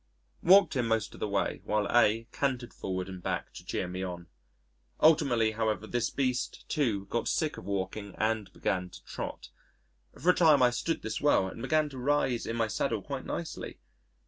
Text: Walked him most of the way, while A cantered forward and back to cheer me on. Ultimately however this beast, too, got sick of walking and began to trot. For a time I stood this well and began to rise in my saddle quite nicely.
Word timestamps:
Walked 0.41 0.75
him 0.75 0.87
most 0.87 1.13
of 1.13 1.19
the 1.19 1.27
way, 1.27 1.61
while 1.63 1.85
A 1.95 2.27
cantered 2.31 2.73
forward 2.73 3.07
and 3.07 3.21
back 3.21 3.53
to 3.53 3.63
cheer 3.63 3.87
me 3.87 4.01
on. 4.01 4.25
Ultimately 4.99 5.51
however 5.51 5.85
this 5.85 6.09
beast, 6.09 6.67
too, 6.67 7.05
got 7.11 7.27
sick 7.27 7.55
of 7.55 7.65
walking 7.65 8.15
and 8.17 8.51
began 8.51 8.89
to 8.89 9.03
trot. 9.05 9.49
For 10.19 10.31
a 10.31 10.33
time 10.33 10.63
I 10.63 10.71
stood 10.71 11.03
this 11.03 11.21
well 11.21 11.47
and 11.47 11.61
began 11.61 11.87
to 11.89 11.99
rise 11.99 12.47
in 12.47 12.55
my 12.55 12.65
saddle 12.67 13.03
quite 13.03 13.25
nicely. 13.27 13.77